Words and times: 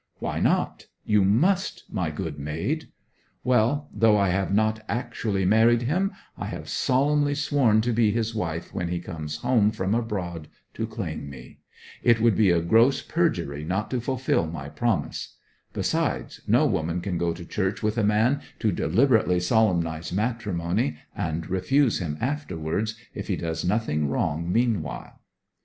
'Why 0.17 0.39
not? 0.39 0.87
You 1.05 1.23
must, 1.23 1.83
my 1.87 2.09
good 2.09 2.39
maid!' 2.39 2.87
'Well, 3.43 3.87
though 3.93 4.17
I 4.17 4.29
have 4.29 4.51
not 4.51 4.83
actually 4.89 5.45
married 5.45 5.83
him, 5.83 6.11
I 6.35 6.45
have 6.47 6.67
solemnly 6.67 7.35
sworn 7.35 7.81
to 7.81 7.93
be 7.93 8.09
his 8.09 8.33
wife 8.33 8.73
when 8.73 8.87
he 8.87 8.97
comes 8.99 9.35
home 9.35 9.69
from 9.69 9.93
abroad 9.93 10.47
to 10.73 10.87
claim 10.87 11.29
me. 11.29 11.59
It 12.01 12.19
would 12.19 12.35
be 12.35 12.49
gross 12.61 13.03
perjury 13.03 13.63
not 13.63 13.91
to 13.91 14.01
fulfil 14.01 14.47
my 14.47 14.69
promise. 14.69 15.35
Besides, 15.71 16.41
no 16.47 16.65
woman 16.65 16.99
can 17.01 17.19
go 17.19 17.31
to 17.33 17.45
church 17.45 17.83
with 17.83 17.95
a 17.99 18.03
man 18.03 18.41
to 18.57 18.71
deliberately 18.71 19.39
solemnize 19.39 20.11
matrimony, 20.11 20.97
and 21.15 21.47
refuse 21.47 21.99
him 21.99 22.17
afterwards, 22.19 22.95
if 23.13 23.27
he 23.27 23.35
does 23.35 23.63
nothing 23.63 24.09
wrong 24.09 24.51
meanwhile.' 24.51 25.21